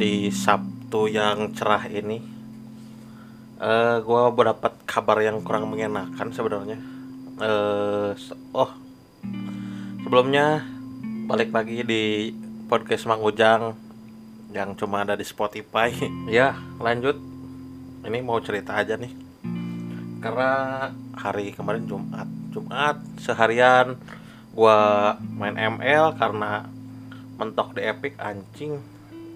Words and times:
di 0.00 0.32
Sabtu 0.32 1.12
yang 1.12 1.52
cerah 1.52 1.84
ini 1.92 2.24
eh 3.60 3.96
gue 4.00 4.22
mendapat 4.32 4.72
kabar 4.88 5.20
yang 5.20 5.44
kurang 5.44 5.68
mengenakan 5.68 6.32
sebenarnya. 6.32 6.80
Se- 8.16 8.40
oh 8.56 8.72
sebelumnya 10.00 10.64
balik 11.28 11.52
lagi 11.52 11.84
di 11.84 12.32
podcast 12.72 13.04
Mang 13.04 13.20
Ujang 13.20 13.76
yang 14.56 14.72
cuma 14.72 15.04
ada 15.04 15.12
di 15.12 15.28
Spotify. 15.28 15.92
Ya 16.32 16.56
lanjut. 16.80 17.20
Ini 18.00 18.24
mau 18.24 18.40
cerita 18.40 18.80
aja 18.80 18.96
nih. 18.96 19.12
Karena 20.24 20.88
hari 21.12 21.52
kemarin 21.52 21.84
Jumat. 21.84 22.28
Jumat 22.56 22.96
seharian 23.20 24.00
gua 24.56 25.20
main 25.36 25.60
ML 25.60 26.16
karena 26.16 26.64
mentok 27.36 27.76
di 27.76 27.84
Epic 27.84 28.16
anjing 28.16 28.80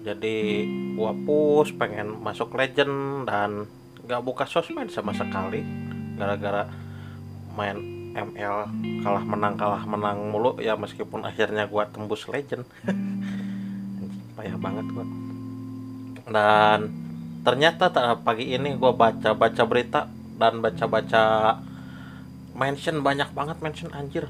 jadi 0.05 0.69
gua 0.93 1.17
push 1.17 1.73
pengen 1.73 2.21
masuk 2.21 2.53
legend 2.53 3.25
dan 3.25 3.65
gak 4.05 4.21
buka 4.21 4.45
sosmed 4.45 4.93
sama 4.93 5.17
sekali. 5.17 5.65
Gara-gara 6.13 6.69
main 7.57 7.73
ML 8.13 8.69
kalah 9.01 9.25
menang 9.25 9.57
kalah 9.57 9.83
menang 9.89 10.29
mulu 10.29 10.61
ya 10.61 10.77
meskipun 10.77 11.25
akhirnya 11.25 11.65
gua 11.65 11.89
tembus 11.89 12.29
legend. 12.29 12.69
Payah 14.37 14.61
banget 14.61 14.85
gua. 14.93 15.05
Dan 16.29 16.79
ternyata 17.41 17.89
ta- 17.89 18.21
pagi 18.21 18.53
ini 18.53 18.77
gua 18.77 18.93
baca 18.93 19.33
baca 19.33 19.63
berita 19.65 20.05
dan 20.37 20.61
baca 20.61 20.85
baca 20.85 21.23
mention 22.53 23.01
banyak 23.01 23.33
banget 23.33 23.57
mention 23.57 23.89
anjir. 23.89 24.29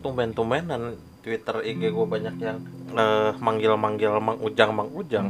Tumben-tumbenan 0.00 0.96
Twitter 1.20 1.60
IG 1.64 1.92
gue 1.92 2.06
banyak 2.06 2.36
yang 2.40 2.58
eh, 2.96 3.32
manggil-manggil 3.38 4.16
Mang 4.20 4.40
Ujang 4.40 4.70
Mang 4.72 4.90
Ujang 4.96 5.28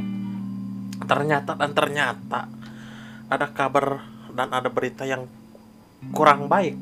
ternyata 1.05 1.57
dan 1.57 1.71
ternyata 1.73 2.47
ada 3.31 3.47
kabar 3.51 4.03
dan 4.31 4.51
ada 4.51 4.67
berita 4.67 5.07
yang 5.07 5.27
kurang 6.11 6.47
baik 6.51 6.75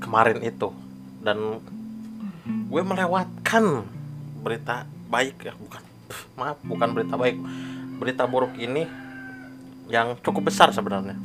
kemarin 0.00 0.40
itu. 0.40 0.72
Dan 1.20 1.60
gue 2.46 2.82
melewatkan 2.82 3.84
berita 4.40 4.88
baik 5.12 5.44
ya 5.44 5.52
bukan 5.56 5.82
maaf 6.38 6.58
bukan 6.64 6.88
berita 6.96 7.14
baik. 7.20 7.36
Berita 8.00 8.24
buruk 8.24 8.56
ini 8.56 8.88
yang 9.92 10.16
cukup 10.24 10.48
besar 10.48 10.72
sebenarnya. 10.72 11.20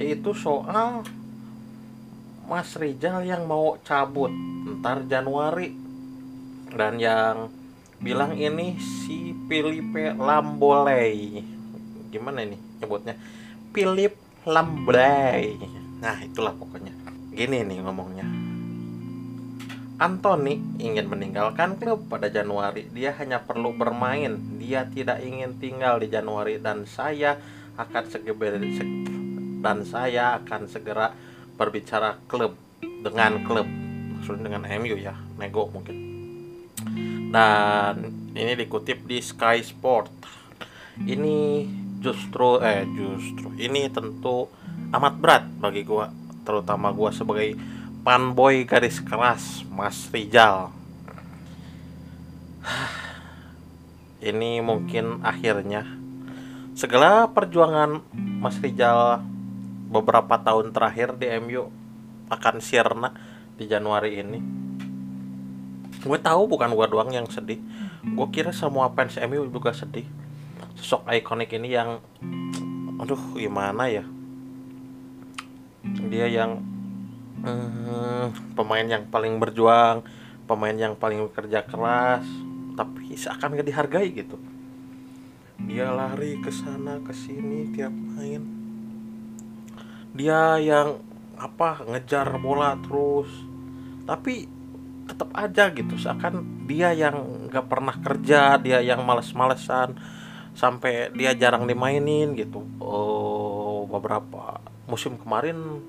Yaitu 0.00 0.32
soal 0.32 1.04
Mas 2.48 2.72
Rizal 2.74 3.22
yang 3.28 3.44
mau 3.44 3.76
cabut 3.84 4.32
ntar 4.80 5.04
Januari 5.06 5.76
dan 6.74 7.02
yang 7.02 7.50
bilang 8.00 8.38
ini 8.38 8.78
si 8.80 9.36
Filipe 9.46 10.16
Lambolei. 10.16 11.42
Gimana 12.08 12.46
ini 12.46 12.56
nyebutnya? 12.80 13.14
Philip 13.74 14.16
Lambolei. 14.48 15.58
Nah 16.00 16.16
itulah 16.24 16.56
pokoknya. 16.56 16.94
Gini 17.34 17.60
nih 17.66 17.78
ngomongnya. 17.84 18.26
Anthony 20.00 20.56
ingin 20.80 21.12
meninggalkan 21.12 21.76
klub 21.76 22.08
pada 22.08 22.32
Januari. 22.32 22.88
Dia 22.88 23.12
hanya 23.20 23.44
perlu 23.44 23.76
bermain. 23.76 24.40
Dia 24.56 24.88
tidak 24.88 25.20
ingin 25.20 25.60
tinggal 25.60 26.00
di 26.00 26.08
Januari 26.08 26.56
dan 26.56 26.88
saya 26.88 27.36
akan 27.76 28.04
segera 28.08 28.56
dan 29.60 29.84
saya 29.84 30.40
akan 30.40 30.72
segera 30.72 31.12
berbicara 31.60 32.16
klub 32.24 32.56
dengan 32.80 33.44
klub. 33.44 33.68
Maksudnya 34.16 34.48
dengan 34.48 34.64
MU 34.80 34.96
ya 34.96 35.12
nego 35.36 35.68
mungkin 35.68 36.09
dan 37.30 38.10
ini 38.34 38.52
dikutip 38.56 39.06
di 39.06 39.20
Sky 39.22 39.60
Sport. 39.62 40.12
Ini 41.00 41.64
justru 42.00 42.56
eh 42.64 42.88
justru 42.88 43.52
ini 43.60 43.84
tentu 43.92 44.48
amat 44.96 45.14
berat 45.20 45.44
bagi 45.60 45.84
gua 45.84 46.08
terutama 46.48 46.88
gua 46.96 47.12
sebagai 47.12 47.54
fanboy 48.00 48.64
garis 48.64 49.04
keras 49.04 49.62
Mas 49.68 50.08
Rizal 50.08 50.72
ini 54.32 54.64
mungkin 54.64 55.20
akhirnya 55.20 55.84
segala 56.72 57.28
perjuangan 57.28 58.00
Mas 58.16 58.56
Rizal 58.64 59.20
beberapa 59.92 60.40
tahun 60.40 60.72
terakhir 60.72 61.20
di 61.20 61.28
MU 61.36 61.68
akan 62.32 62.64
sirna 62.64 63.12
di 63.60 63.68
Januari 63.68 64.24
ini 64.24 64.69
gue 66.00 66.18
tahu 66.20 66.48
bukan 66.48 66.72
gue 66.72 66.86
doang 66.88 67.10
yang 67.12 67.28
sedih. 67.28 67.60
Gue 68.02 68.28
kira 68.32 68.50
semua 68.50 68.88
fans 68.92 69.20
MU 69.28 69.48
juga 69.48 69.72
sedih. 69.76 70.08
Sosok 70.80 71.12
ikonik 71.12 71.52
ini 71.56 71.76
yang 71.76 72.00
aduh 73.00 73.20
gimana 73.36 73.88
ya? 73.88 74.04
Dia 75.84 76.26
yang 76.28 76.60
hmm, 77.44 78.56
pemain 78.56 78.84
yang 78.84 79.08
paling 79.08 79.40
berjuang 79.40 80.04
pemain 80.50 80.74
yang 80.74 80.98
paling 80.98 81.22
bekerja 81.30 81.62
keras 81.62 82.26
tapi 82.74 83.14
seakan 83.14 83.54
gak 83.54 83.70
dihargai 83.70 84.10
gitu. 84.10 84.34
Dia 85.62 85.94
lari 85.94 86.42
ke 86.42 86.50
sana 86.50 86.98
ke 87.06 87.14
sini 87.14 87.70
tiap 87.70 87.94
main. 87.94 88.42
Dia 90.10 90.58
yang 90.58 90.98
apa 91.38 91.86
ngejar 91.86 92.34
bola 92.42 92.74
terus. 92.82 93.30
Tapi 94.08 94.50
tetap 95.20 95.36
aja 95.36 95.68
gitu. 95.76 96.00
Seakan 96.00 96.64
dia 96.64 96.96
yang 96.96 97.44
nggak 97.52 97.68
pernah 97.68 97.92
kerja 98.00 98.56
dia 98.56 98.80
yang 98.80 99.04
males-malesan 99.04 100.00
sampai 100.56 101.12
dia 101.12 101.36
jarang 101.36 101.68
dimainin 101.68 102.32
gitu. 102.32 102.64
Oh 102.80 103.84
beberapa 103.84 104.64
musim 104.88 105.20
kemarin 105.20 105.84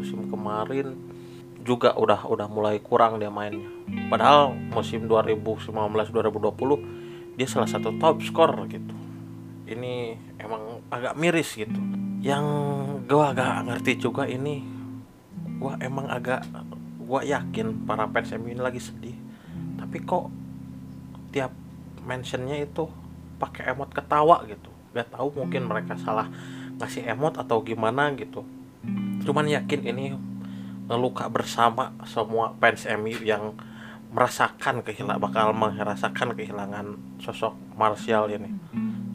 musim 0.00 0.32
kemarin 0.32 0.96
juga 1.60 1.92
udah 1.92 2.24
udah 2.24 2.48
mulai 2.48 2.80
kurang 2.80 3.20
dia 3.20 3.28
mainnya. 3.28 3.68
Padahal 4.08 4.56
musim 4.72 5.04
2019 5.04 5.68
2020 5.68 7.36
dia 7.36 7.44
salah 7.44 7.68
satu 7.68 7.92
top 8.00 8.24
skor 8.24 8.64
gitu. 8.72 8.96
Ini 9.68 10.16
emang 10.40 10.80
agak 10.88 11.20
miris 11.20 11.52
gitu. 11.52 11.76
Yang 12.24 12.44
gua 13.04 13.36
agak 13.36 13.68
ngerti 13.68 13.92
juga 14.00 14.24
ini 14.24 14.64
gua 15.60 15.76
emang 15.84 16.08
agak 16.08 16.48
gua 17.04 17.20
yakin 17.26 17.84
para 17.84 18.06
fans 18.08 18.32
MU 18.38 18.54
ini 18.54 18.62
lagi 18.62 18.78
sedih. 18.78 19.16
Tapi 19.78 19.98
kok 20.02 20.30
tiap 21.34 21.52
mentionnya 22.06 22.58
itu 22.58 22.86
pakai 23.36 23.74
emot 23.74 23.90
ketawa 23.90 24.42
gitu. 24.46 24.70
Gak 24.92 25.12
tahu 25.12 25.32
mungkin 25.34 25.66
mereka 25.66 25.98
salah 25.98 26.28
ngasih 26.78 27.06
emot 27.10 27.38
atau 27.38 27.60
gimana 27.62 28.12
gitu. 28.14 28.46
Cuman 29.22 29.46
yakin 29.46 29.82
ini 29.86 30.14
luka 30.92 31.30
bersama 31.30 31.94
semua 32.04 32.52
fans 32.58 32.84
MU 32.98 33.16
yang 33.24 33.56
merasakan 34.12 34.84
kehilangan 34.84 35.22
bakal 35.22 35.56
merasakan 35.56 36.36
kehilangan 36.36 36.86
sosok 37.22 37.56
Martial 37.74 38.28
ini. 38.28 38.50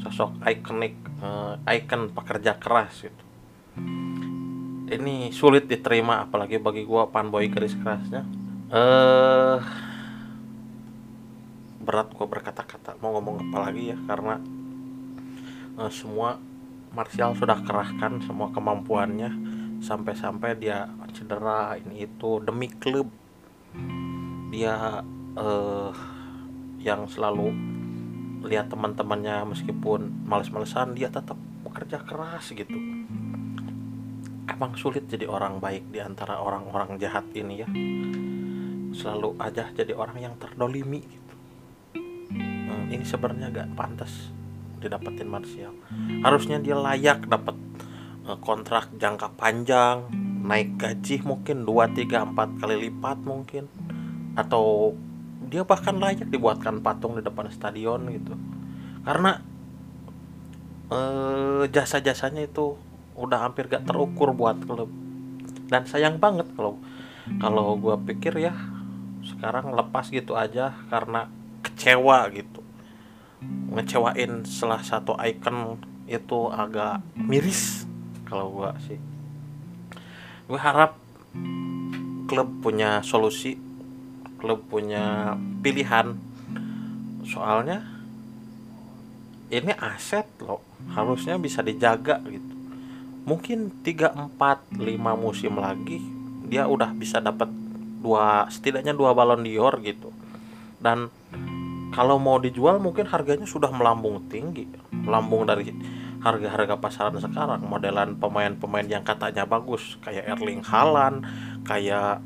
Sosok 0.02 0.42
ikonik 0.48 0.96
eh, 1.22 1.78
ikon 1.78 2.14
pekerja 2.14 2.58
keras 2.58 3.06
gitu 3.06 3.28
ini 4.88 5.30
sulit 5.36 5.68
diterima 5.68 6.24
apalagi 6.24 6.58
bagi 6.58 6.88
gua 6.88 7.12
fanboy 7.12 7.52
garis 7.52 7.76
kerasnya. 7.76 8.24
Eh 8.72 9.60
berat 11.84 12.12
gua 12.12 12.28
berkata-kata 12.28 13.00
mau 13.00 13.16
ngomong 13.16 13.52
apa 13.52 13.58
lagi 13.70 13.92
ya? 13.92 13.98
Karena 14.08 14.36
eh, 15.80 15.92
semua 15.92 16.40
Martial 16.88 17.36
sudah 17.36 17.62
kerahkan 17.62 18.24
semua 18.24 18.50
kemampuannya 18.50 19.30
sampai-sampai 19.84 20.58
dia 20.58 20.90
cedera 21.14 21.78
ini 21.78 22.08
itu 22.08 22.42
demi 22.42 22.72
klub. 22.72 23.12
Dia 24.50 25.04
eh 25.38 25.94
yang 26.82 27.06
selalu 27.12 27.52
lihat 28.48 28.72
teman-temannya 28.72 29.44
meskipun 29.52 30.24
males-malesan 30.24 30.96
dia 30.96 31.12
tetap 31.12 31.36
bekerja 31.66 32.00
keras 32.06 32.54
gitu 32.56 32.97
emang 34.48 34.74
sulit 34.80 35.06
jadi 35.06 35.28
orang 35.28 35.60
baik 35.60 35.92
di 35.92 36.00
antara 36.00 36.40
orang-orang 36.40 36.98
jahat 36.98 37.28
ini 37.36 37.54
ya. 37.62 37.68
Selalu 38.96 39.38
aja 39.38 39.70
jadi 39.76 39.94
orang 39.94 40.18
yang 40.24 40.34
terdolimi 40.40 41.04
gitu. 41.04 41.34
Hmm, 42.68 42.90
ini 42.90 43.04
sebenarnya 43.04 43.54
gak 43.54 43.70
pantas 43.78 44.34
didapetin 44.78 45.26
Martial 45.26 45.74
harusnya 46.22 46.62
dia 46.62 46.78
layak 46.78 47.26
dapat 47.26 47.58
eh, 48.30 48.38
kontrak 48.42 48.94
jangka 48.98 49.34
panjang 49.34 50.06
naik 50.48 50.80
gaji 50.80 51.20
mungkin 51.28 51.68
2 51.68 52.08
3 52.08 52.32
4 52.32 52.62
kali 52.62 52.76
lipat 52.88 53.18
mungkin. 53.22 53.68
Atau 54.38 54.96
dia 55.48 55.68
bahkan 55.68 55.98
layak 55.98 56.30
dibuatkan 56.30 56.80
patung 56.80 57.20
di 57.20 57.24
depan 57.26 57.52
stadion 57.52 58.08
gitu. 58.14 58.34
Karena 59.04 59.42
eh, 60.94 61.64
jasa-jasanya 61.68 62.48
itu 62.48 62.80
udah 63.18 63.50
hampir 63.50 63.66
gak 63.66 63.90
terukur 63.90 64.32
buat 64.32 64.62
klub. 64.62 64.94
Dan 65.68 65.84
sayang 65.90 66.22
banget 66.22 66.48
kalau 66.54 66.78
kalau 67.42 67.76
gua 67.76 68.00
pikir 68.00 68.40
ya 68.40 68.56
sekarang 69.26 69.76
lepas 69.76 70.08
gitu 70.08 70.38
aja 70.38 70.78
karena 70.88 71.28
kecewa 71.66 72.30
gitu. 72.32 72.62
Ngecewain 73.74 74.48
salah 74.48 74.80
satu 74.86 75.18
icon 75.20 75.82
itu 76.08 76.48
agak 76.54 77.04
miris 77.18 77.84
kalau 78.30 78.54
gua 78.54 78.78
sih. 78.86 79.02
Gue 80.48 80.56
harap 80.56 80.96
klub 82.32 82.50
punya 82.64 83.04
solusi 83.04 83.60
klub 84.40 84.64
punya 84.72 85.36
pilihan. 85.60 86.16
Soalnya 87.28 87.84
ini 89.52 89.76
aset 89.76 90.24
loh 90.40 90.64
harusnya 90.96 91.36
bisa 91.36 91.60
dijaga 91.60 92.24
gitu 92.32 92.57
mungkin 93.28 93.84
3 93.84 94.16
4 94.40 94.80
5 94.80 94.80
musim 95.20 95.60
lagi 95.60 96.00
dia 96.48 96.64
udah 96.64 96.96
bisa 96.96 97.20
dapat 97.20 97.52
dua 98.00 98.48
setidaknya 98.48 98.96
dua 98.96 99.12
balon 99.12 99.44
dior 99.44 99.76
gitu. 99.84 100.16
Dan 100.80 101.12
kalau 101.92 102.16
mau 102.16 102.40
dijual 102.40 102.80
mungkin 102.80 103.04
harganya 103.10 103.44
sudah 103.44 103.68
melambung 103.74 104.24
tinggi 104.32 104.70
melambung 104.92 105.44
dari 105.44 105.76
harga-harga 106.24 106.80
pasaran 106.80 107.20
sekarang. 107.20 107.64
Modelan 107.68 108.16
pemain-pemain 108.16 108.88
yang 108.88 109.04
katanya 109.04 109.44
bagus 109.44 110.00
kayak 110.00 110.28
Erling 110.28 110.64
Haaland 110.64 111.28
kayak 111.68 112.24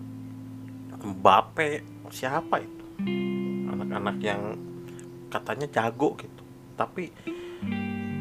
Mbappe 1.01 1.81
siapa 2.13 2.62
itu? 2.62 2.86
Anak-anak 3.74 4.18
yang 4.21 4.53
katanya 5.33 5.65
jago 5.65 6.13
gitu. 6.13 6.44
Tapi 6.77 7.09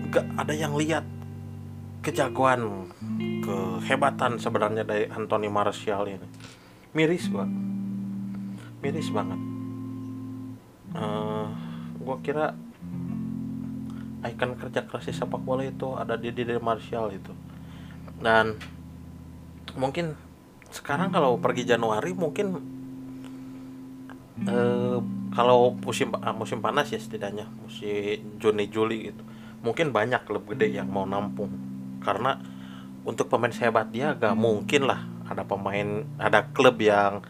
gak 0.09 0.27
ada 0.41 0.55
yang 0.57 0.73
lihat 0.81 1.05
kejagoan 2.01 2.89
kehebatan 3.45 4.41
sebenarnya 4.41 4.85
dari 4.85 5.07
Anthony 5.09 5.53
Martial 5.53 6.09
ini. 6.09 6.29
Miris 6.97 7.29
gua 7.29 7.47
miris 8.81 9.13
banget. 9.13 9.41
Uh, 10.97 11.47
gua 12.01 12.17
kira 12.25 12.57
ikon 14.21 14.57
kerja 14.57 14.85
keras 14.85 15.09
sepak 15.13 15.41
bola 15.41 15.65
itu 15.65 15.97
ada 15.97 16.17
di 16.17 16.33
Didi 16.33 16.57
Martial 16.61 17.13
itu. 17.13 17.33
Dan 18.21 18.57
mungkin 19.77 20.17
sekarang 20.71 21.11
kalau 21.11 21.37
pergi 21.39 21.67
Januari 21.67 22.15
mungkin 22.15 22.47
eh, 24.47 24.99
kalau 25.35 25.75
musim 25.75 26.15
ah, 26.23 26.35
musim 26.35 26.63
panas 26.63 26.91
ya 26.91 26.99
setidaknya 26.99 27.47
musim 27.59 28.39
Juni 28.39 28.71
Juli 28.71 29.11
gitu 29.11 29.23
mungkin 29.61 29.91
banyak 29.91 30.25
klub 30.25 30.47
gede 30.47 30.73
yang 30.75 30.89
mau 30.89 31.05
nampung 31.05 31.51
karena 32.01 32.41
untuk 33.07 33.33
pemain 33.33 33.53
sehebat 33.53 33.89
dia 33.93 34.13
gak 34.17 34.37
mungkin 34.37 34.89
lah 34.89 35.05
ada 35.29 35.47
pemain 35.47 36.05
ada 36.21 36.51
klub 36.51 36.77
yang 36.81 37.25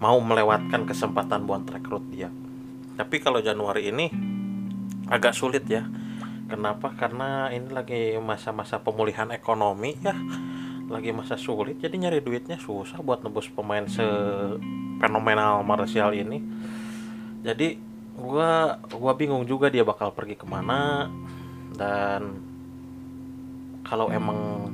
mau 0.00 0.16
melewatkan 0.20 0.86
kesempatan 0.86 1.44
buat 1.44 1.66
rekrut 1.68 2.04
dia 2.12 2.28
tapi 2.94 3.18
kalau 3.18 3.42
Januari 3.42 3.90
ini 3.90 4.06
agak 5.10 5.34
sulit 5.34 5.66
ya 5.66 5.84
Kenapa? 6.44 6.92
Karena 6.92 7.48
ini 7.48 7.72
lagi 7.72 8.20
masa-masa 8.20 8.76
pemulihan 8.84 9.32
ekonomi 9.32 9.96
ya, 10.04 10.12
lagi 10.92 11.08
masa 11.16 11.40
sulit, 11.40 11.80
jadi 11.80 11.96
nyari 11.96 12.20
duitnya 12.20 12.60
susah 12.60 13.00
buat 13.00 13.24
nebus 13.24 13.48
pemain 13.48 13.88
se 13.88 14.04
fenomenal 15.00 15.64
Martial 15.64 16.12
ini. 16.12 16.44
Jadi 17.40 17.80
gua 18.20 18.76
gua 18.92 19.12
bingung 19.16 19.48
juga 19.48 19.72
dia 19.72 19.88
bakal 19.88 20.12
pergi 20.12 20.36
ke 20.36 20.44
mana 20.44 21.08
dan 21.80 22.43
kalau 23.84 24.08
emang 24.10 24.72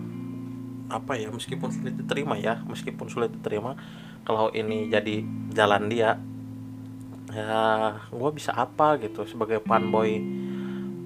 apa 0.90 1.14
ya 1.14 1.30
meskipun 1.30 1.70
sulit 1.70 1.94
diterima 1.94 2.34
ya 2.34 2.66
meskipun 2.66 3.06
sulit 3.06 3.30
diterima 3.30 3.78
kalau 4.26 4.50
ini 4.50 4.90
jadi 4.90 5.22
jalan 5.54 5.86
dia 5.86 6.18
ya 7.30 7.94
gue 8.10 8.30
bisa 8.34 8.52
apa 8.54 8.98
gitu. 8.98 9.24
Sebagai 9.24 9.62
fanboy 9.62 10.18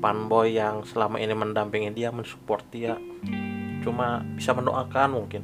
fanboy 0.00 0.56
yang 0.56 0.84
selama 0.84 1.20
ini 1.20 1.32
mendampingi 1.32 1.92
dia 1.92 2.12
mensupport 2.12 2.64
dia 2.72 2.96
cuma 3.84 4.24
bisa 4.36 4.56
mendoakan 4.56 5.08
mungkin. 5.12 5.42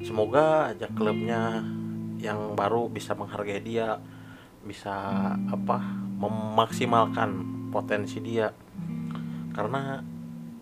Semoga 0.00 0.72
aja 0.72 0.88
klubnya 0.94 1.60
yang 2.22 2.54
baru 2.56 2.88
bisa 2.88 3.12
menghargai 3.18 3.60
dia 3.60 4.00
bisa 4.60 4.94
apa 5.34 5.78
memaksimalkan 6.20 7.30
potensi 7.74 8.22
dia. 8.22 8.54
Karena 9.50 9.98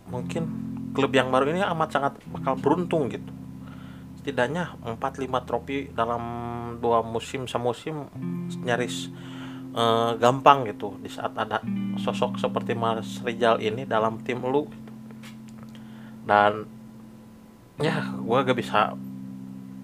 mungkin 0.09 0.68
klub 0.93 1.13
yang 1.15 1.29
baru 1.29 1.53
ini 1.53 1.63
amat 1.65 1.89
sangat 1.91 2.13
bakal 2.31 2.55
beruntung 2.59 3.09
gitu. 3.13 3.31
Setidaknya 4.21 4.77
4-5 4.85 5.47
trofi 5.49 5.89
dalam 5.95 6.23
dua 6.79 7.01
musim 7.01 7.49
semusim 7.49 8.07
nyaris 8.63 9.09
uh, 9.73 10.15
gampang 10.21 10.69
gitu 10.69 11.01
di 11.01 11.09
saat 11.09 11.33
ada 11.39 11.65
sosok 11.97 12.37
seperti 12.37 12.77
Mas 12.77 13.25
Rizal 13.25 13.63
ini 13.63 13.89
dalam 13.89 14.21
tim 14.21 14.43
lu 14.45 14.69
gitu. 14.69 14.93
dan 16.29 16.69
ya 17.81 18.11
gue 18.21 18.39
gak 18.45 18.59
bisa 18.59 18.93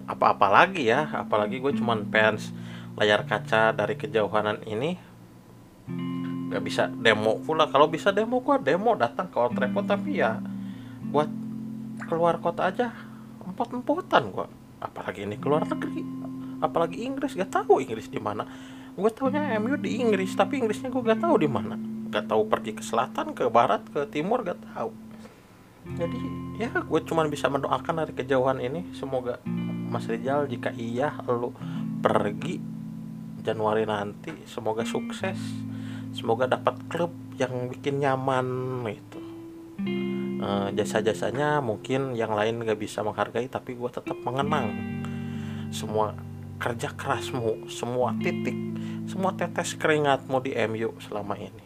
apa-apa 0.05 0.47
lagi 0.49 0.85
ya. 0.85 1.09
Apalagi 1.09 1.57
gue 1.59 1.73
cuman 1.75 2.05
fans 2.13 2.53
layar 2.95 3.25
kaca 3.25 3.73
dari 3.73 3.97
kejauhanan 3.97 4.61
ini. 4.69 4.95
Gak 6.53 6.63
bisa 6.63 6.87
demo 6.87 7.41
pula. 7.41 7.67
Kalau 7.67 7.89
bisa 7.89 8.13
demo 8.13 8.39
gue 8.39 8.57
demo. 8.61 8.93
Datang 8.93 9.27
ke 9.33 9.37
Old 9.37 9.57
Trafford 9.57 9.89
tapi 9.89 10.21
ya 10.21 10.37
buat 11.15 11.31
keluar 12.11 12.43
kota 12.43 12.67
aja 12.67 12.91
empot-empotan 13.39 14.35
gue 14.35 14.47
apalagi 14.83 15.23
ini 15.23 15.39
keluar 15.39 15.63
negeri 15.63 16.03
apalagi 16.59 17.07
Inggris 17.07 17.35
gak 17.35 17.51
tahu 17.51 17.83
Inggris 17.83 18.07
di 18.07 18.19
mana. 18.19 18.47
Gue 18.95 19.11
taunya 19.11 19.59
MU 19.59 19.75
di 19.75 19.99
Inggris 19.99 20.31
tapi 20.33 20.59
Inggrisnya 20.63 20.87
gue 20.87 21.03
gak 21.03 21.21
tahu 21.23 21.35
di 21.43 21.49
mana. 21.49 21.75
Gak 22.11 22.31
tahu 22.31 22.47
pergi 22.47 22.71
ke 22.75 22.83
selatan 22.83 23.35
ke 23.35 23.47
barat 23.51 23.83
ke 23.91 24.07
timur 24.07 24.43
gak 24.45 24.59
tahu. 24.71 24.91
Jadi 25.99 26.21
ya 26.57 26.71
gue 26.71 27.01
cuma 27.05 27.27
bisa 27.27 27.51
mendoakan 27.51 28.05
dari 28.05 28.13
kejauhan 28.15 28.63
ini. 28.63 28.95
Semoga 28.95 29.43
Mas 29.91 30.07
Rizal 30.07 30.47
jika 30.47 30.71
iya 30.73 31.13
lu 31.27 31.51
pergi 31.99 32.57
Januari 33.45 33.85
nanti 33.85 34.31
semoga 34.47 34.87
sukses. 34.87 35.37
Semoga 36.15 36.47
dapat 36.47 36.79
klub 36.87 37.11
yang 37.35 37.67
bikin 37.67 37.99
nyaman 37.99 38.47
gitu 38.87 39.19
e, 40.45 40.49
jasa-jasanya 40.77 41.57
mungkin 41.65 42.13
yang 42.13 42.37
lain 42.37 42.61
gak 42.61 42.77
bisa 42.77 43.01
menghargai 43.01 43.49
tapi 43.49 43.73
gue 43.73 43.89
tetap 43.89 44.17
mengenang. 44.21 44.69
Semua 45.73 46.13
kerja 46.55 46.93
kerasmu 46.93 47.67
semua 47.67 48.15
titik 48.23 48.55
semua 49.09 49.35
tetes 49.35 49.75
keringatmu 49.75 50.37
di 50.45 50.53
MU 50.69 50.93
selama 51.01 51.35
ini. 51.35 51.65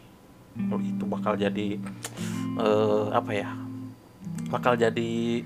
Itu 0.96 1.06
bakal 1.06 1.38
jadi 1.38 1.78
uh, 2.58 3.14
apa 3.14 3.32
ya 3.32 3.48
bakal 4.50 4.74
jadi 4.74 5.40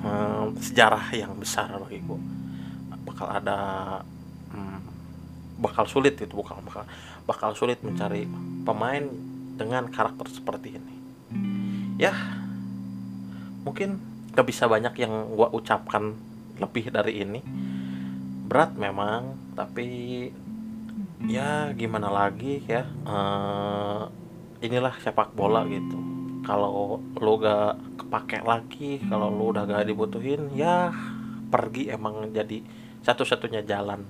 uh, 0.00 0.48
sejarah 0.56 1.12
yang 1.12 1.36
besar 1.36 1.68
bagi 1.76 2.00
gue 2.00 2.20
bakal 3.04 3.28
ada 3.28 3.58
um, 4.52 4.80
bakal 5.60 5.84
sulit 5.84 6.16
itu 6.16 6.32
bakal 6.32 6.60
bakal 6.64 6.84
bakal 7.28 7.50
sulit 7.52 7.80
mencari 7.84 8.24
pemain 8.64 9.04
dengan 9.58 9.90
karakter 9.92 10.28
seperti 10.32 10.80
ini 10.80 10.94
ya 11.98 12.14
mungkin 13.66 13.98
gak 14.32 14.46
bisa 14.46 14.70
banyak 14.70 14.94
yang 15.02 15.34
gue 15.34 15.48
ucapkan 15.50 16.14
lebih 16.62 16.94
dari 16.94 17.26
ini. 17.26 17.42
Berat 18.48 18.78
memang 18.78 19.34
tapi 19.58 20.30
ya 21.26 21.74
gimana 21.74 22.08
lagi 22.08 22.62
ya 22.64 22.86
uh, 23.04 24.06
inilah 24.62 24.94
sepak 25.02 25.34
bola 25.34 25.66
gitu. 25.66 25.98
Kalau 26.46 27.02
lo 27.02 27.32
gak 27.36 27.98
kepake 28.00 28.46
lagi 28.46 29.02
kalau 29.10 29.28
lo 29.28 29.50
udah 29.52 29.66
gak 29.66 29.84
dibutuhin 29.90 30.54
ya 30.54 30.94
pergi 31.50 31.90
emang 31.90 32.30
jadi 32.30 32.62
satu-satunya 33.02 33.66
jalan. 33.66 34.06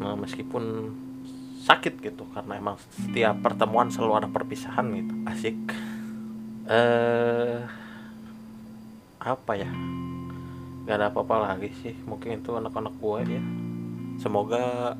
Nah, 0.00 0.14
meskipun 0.20 0.94
sakit 1.60 2.00
gitu 2.00 2.24
karena 2.32 2.56
emang 2.56 2.76
setiap 2.92 3.40
pertemuan 3.44 3.88
selalu 3.88 4.24
ada 4.24 4.28
perpisahan 4.28 4.86
gitu. 4.94 5.14
Asik 5.26 5.58
eh 6.70 7.58
apa 9.18 9.52
ya? 9.58 9.70
Gak 10.86 10.96
ada 10.96 11.10
apa-apa 11.10 11.50
lagi 11.50 11.74
sih. 11.82 11.94
Mungkin 12.06 12.38
itu 12.38 12.54
anak-anak 12.54 12.94
gue 13.02 13.20
ya 13.26 13.42
semoga 14.20 14.94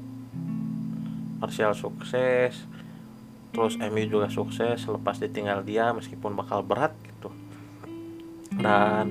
Martial 1.41 1.77
sukses 1.77 2.57
terus 3.51 3.75
MU 3.77 4.05
juga 4.07 4.31
sukses 4.33 4.81
lepas 4.87 5.21
ditinggal 5.21 5.61
dia 5.67 5.95
meskipun 5.95 6.35
bakal 6.35 6.67
berat 6.67 6.93
gitu. 7.07 7.31
Dan 8.59 9.07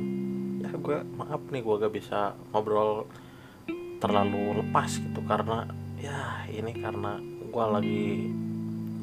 ya 0.60 0.72
gue 0.76 0.98
maaf 1.16 1.42
nih 1.48 1.64
gue 1.64 1.76
gak 1.80 1.94
bisa 1.96 2.36
ngobrol 2.52 3.08
terlalu 4.04 4.64
lepas 4.64 5.00
gitu 5.00 5.24
karena 5.28 5.68
ya 6.00 6.48
ini 6.48 6.72
karena 6.80 7.20
gue 7.50 7.66
lagi 7.66 8.08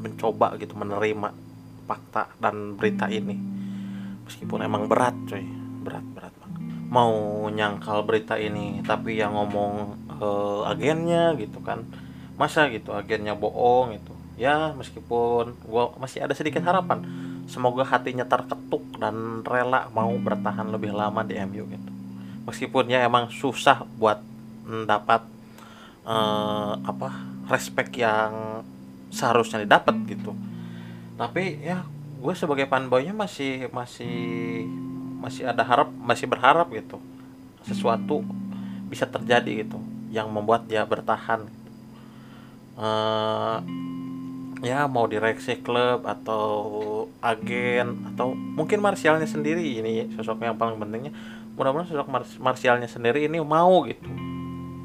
mencoba 0.00 0.56
gitu 0.56 0.72
menerima 0.78 1.46
fakta 1.87 2.28
dan 2.43 2.75
berita 2.75 3.07
ini. 3.09 3.38
Meskipun 4.26 4.66
emang 4.66 4.90
berat 4.90 5.14
coy. 5.31 5.47
Berat 5.87 6.05
berat 6.12 6.37
mau 6.87 7.47
nyangkal 7.50 8.07
berita 8.07 8.38
ini 8.38 8.78
tapi 8.87 9.19
yang 9.19 9.35
ngomong 9.35 9.99
uh, 10.23 10.71
agennya 10.71 11.35
gitu 11.38 11.59
kan. 11.62 11.83
Masa 12.37 12.69
gitu 12.69 12.93
agennya 12.93 13.33
bohong 13.33 13.97
itu 13.97 14.12
ya 14.37 14.76
meskipun 14.76 15.57
gue 15.64 15.85
masih 15.99 16.23
ada 16.23 16.35
sedikit 16.37 16.62
harapan. 16.62 17.02
Semoga 17.47 17.87
hatinya 17.87 18.26
terketuk 18.26 18.83
dan 18.99 19.47
rela 19.47 19.87
mau 19.95 20.11
bertahan 20.19 20.66
lebih 20.69 20.93
lama 20.93 21.23
di 21.23 21.38
MU 21.47 21.64
gitu. 21.66 21.90
Meskipun 22.47 22.90
ya 22.90 23.07
emang 23.07 23.31
susah 23.31 23.87
buat 23.99 24.23
mendapat 24.66 25.23
uh, 26.07 26.75
apa 26.83 27.11
respect 27.47 27.95
yang 27.95 28.62
seharusnya 29.14 29.62
didapat 29.62 29.95
gitu 30.11 30.35
tapi 31.16 31.61
ya 31.64 31.85
gue 32.20 32.35
sebagai 32.37 32.68
fanboynya 32.68 33.16
masih 33.16 33.73
masih 33.73 34.16
masih 35.20 35.49
ada 35.49 35.64
harap 35.64 35.88
masih 35.96 36.28
berharap 36.28 36.68
gitu 36.73 37.00
sesuatu 37.64 38.23
bisa 38.87 39.08
terjadi 39.08 39.66
gitu 39.66 39.80
yang 40.12 40.30
membuat 40.30 40.68
dia 40.70 40.87
bertahan 40.87 41.49
uh, 42.78 43.58
ya 44.64 44.88
mau 44.88 45.04
direksi 45.04 45.61
klub 45.61 46.06
atau 46.06 46.44
agen 47.20 48.12
atau 48.14 48.32
mungkin 48.32 48.80
Marsialnya 48.80 49.28
sendiri 49.28 49.80
ini 49.80 50.08
sosok 50.16 50.44
yang 50.44 50.56
paling 50.56 50.80
pentingnya. 50.80 51.12
Mudah-mudahan 51.56 51.88
sosok 51.88 52.08
Marsialnya 52.40 52.88
sendiri 52.88 53.25
ini 53.28 53.40
mau 53.40 53.85
gitu 53.85 54.08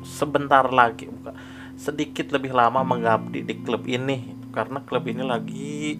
sebentar 0.01 0.65
lagi 0.73 1.05
bukan 1.05 1.37
sedikit 1.77 2.33
lebih 2.33 2.57
lama 2.57 2.81
mengabdi 2.81 3.45
di 3.45 3.53
klub 3.61 3.85
ini 3.85 4.40
karena 4.51 4.83
klub 4.83 5.07
ini 5.07 5.23
lagi 5.23 5.95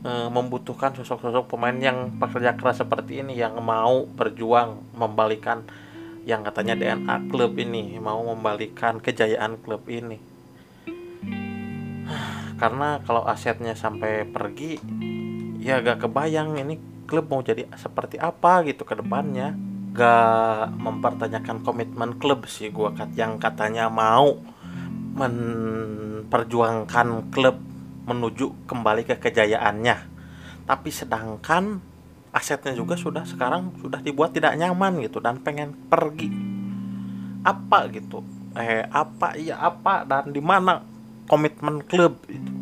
e, 0.00 0.12
membutuhkan 0.32 0.96
sosok-sosok 0.96 1.52
pemain 1.52 1.76
yang 1.76 2.16
pekerja 2.16 2.56
keras 2.56 2.80
seperti 2.80 3.20
ini 3.20 3.36
yang 3.36 3.60
mau 3.60 4.08
berjuang 4.08 4.80
membalikan 4.96 5.68
yang 6.28 6.44
katanya 6.44 6.76
DNA 6.76 7.32
klub 7.32 7.56
ini 7.56 7.96
mau 7.96 8.20
membalikan 8.20 9.00
kejayaan 9.00 9.56
klub 9.60 9.88
ini. 9.88 10.20
Karena 12.60 13.00
kalau 13.08 13.24
asetnya 13.24 13.72
sampai 13.72 14.28
pergi 14.28 14.76
ya 15.60 15.80
gak 15.80 16.04
kebayang 16.04 16.60
ini 16.60 16.76
klub 17.08 17.32
mau 17.32 17.40
jadi 17.40 17.64
seperti 17.72 18.20
apa 18.20 18.60
gitu 18.68 18.84
ke 18.84 19.00
depannya. 19.00 19.56
Gak 19.90 20.70
mempertanyakan 20.76 21.66
komitmen 21.66 22.14
klub 22.20 22.46
sih 22.46 22.70
gua 22.70 22.94
kat 22.94 23.10
yang 23.16 23.40
katanya 23.40 23.90
mau 23.90 24.38
memperjuangkan 25.16 27.32
klub 27.34 27.69
menuju 28.10 28.66
kembali 28.66 29.06
ke 29.06 29.14
kejayaannya. 29.22 29.96
Tapi 30.66 30.90
sedangkan 30.90 31.78
asetnya 32.34 32.74
juga 32.74 32.98
sudah 32.98 33.22
sekarang 33.22 33.74
sudah 33.78 34.02
dibuat 34.02 34.34
tidak 34.34 34.58
nyaman 34.58 34.98
gitu 35.06 35.22
dan 35.22 35.38
pengen 35.38 35.78
pergi. 35.86 36.30
Apa 37.46 37.86
gitu? 37.94 38.26
Eh 38.58 38.82
apa 38.90 39.38
iya 39.38 39.62
apa 39.62 40.02
dan 40.02 40.34
di 40.34 40.42
mana 40.42 40.82
komitmen 41.30 41.86
klub 41.86 42.18
itu? 42.26 42.52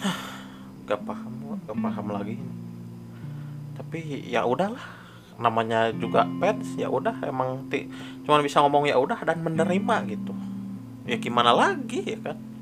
Gak 0.88 1.02
paham 1.04 1.32
gak 1.66 1.76
paham 1.76 2.06
lagi. 2.14 2.36
Tapi 3.76 4.30
ya 4.30 4.46
udahlah 4.46 4.96
namanya 5.36 5.92
juga 5.92 6.24
pets 6.40 6.80
ya 6.80 6.88
udah 6.88 7.12
emang 7.28 7.68
ti 7.68 7.84
cuman 8.24 8.40
bisa 8.40 8.64
ngomong 8.64 8.88
ya 8.88 8.96
udah 8.96 9.20
dan 9.20 9.44
menerima 9.44 9.96
gitu. 10.08 10.32
Ya 11.04 11.20
gimana 11.20 11.52
lagi 11.52 12.16
ya 12.16 12.18
kan 12.22 12.55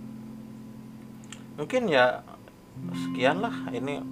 mungkin 1.54 1.86
ya 1.86 2.22
sekian 2.92 3.38
lah 3.38 3.54
ini 3.70 4.02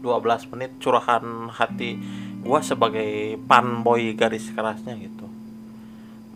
12 0.00 0.52
menit 0.54 0.76
curahan 0.80 1.50
hati 1.52 2.00
gua 2.40 2.62
sebagai 2.62 3.36
panboy 3.44 4.14
garis 4.14 4.48
kerasnya 4.54 4.94
gitu. 4.96 5.26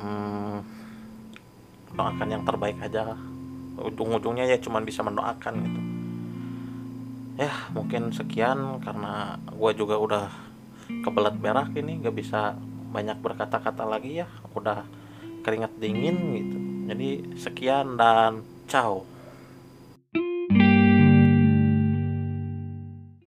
Hmm, 0.00 0.64
doakan 1.94 2.28
yang 2.28 2.42
terbaik 2.44 2.80
aja 2.80 3.14
ujung-ujungnya 3.80 4.48
ya 4.48 4.56
cuman 4.60 4.82
bisa 4.84 5.00
mendoakan 5.00 5.54
gitu. 5.64 5.80
Ya 7.40 7.52
mungkin 7.72 8.12
sekian 8.12 8.84
karena 8.84 9.40
gue 9.48 9.72
juga 9.72 9.96
udah 9.96 10.28
kebelat 11.00 11.40
berak 11.40 11.72
ini 11.72 12.04
gak 12.04 12.12
bisa 12.12 12.52
banyak 12.92 13.16
berkata-kata 13.22 13.88
lagi 13.88 14.20
ya. 14.20 14.28
Udah 14.52 14.84
keringat 15.40 15.72
dingin 15.80 16.18
gitu. 16.36 16.58
Jadi 16.92 17.08
sekian 17.40 17.96
dan 17.96 18.44
ciao 18.68 19.09